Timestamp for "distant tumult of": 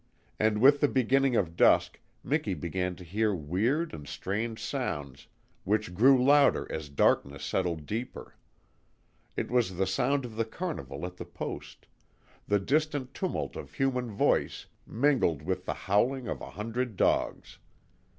12.57-13.73